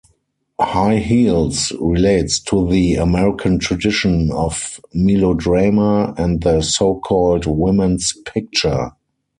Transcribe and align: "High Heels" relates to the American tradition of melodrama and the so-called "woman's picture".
"High 0.59 0.95
Heels" 0.97 1.71
relates 1.79 2.39
to 2.45 2.67
the 2.67 2.95
American 2.95 3.59
tradition 3.59 4.31
of 4.31 4.79
melodrama 4.95 6.15
and 6.17 6.41
the 6.41 6.61
so-called 6.63 7.45
"woman's 7.45 8.11
picture". 8.25 8.93